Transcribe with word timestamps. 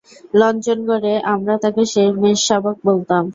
লক্ষ্মণগড়ে 0.33 1.13
আমরা 1.33 1.55
তাকে 1.63 1.81
মেষশাবক 2.21 2.77
বলতাম। 2.87 3.23